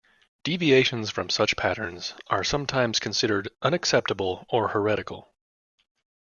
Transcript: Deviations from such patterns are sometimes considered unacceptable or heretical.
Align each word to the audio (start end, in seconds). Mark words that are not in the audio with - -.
Deviations 0.41 1.11
from 1.11 1.29
such 1.29 1.55
patterns 1.55 2.15
are 2.25 2.43
sometimes 2.43 2.97
considered 2.99 3.49
unacceptable 3.61 4.47
or 4.49 4.69
heretical. 4.69 5.31